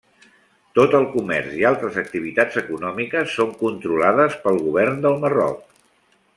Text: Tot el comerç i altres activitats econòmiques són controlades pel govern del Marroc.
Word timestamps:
Tot 0.77 0.95
el 0.99 1.03
comerç 1.15 1.51
i 1.59 1.67
altres 1.71 1.99
activitats 2.03 2.59
econòmiques 2.63 3.37
són 3.41 3.53
controlades 3.63 4.41
pel 4.47 4.61
govern 4.67 5.01
del 5.09 5.23
Marroc. 5.27 5.65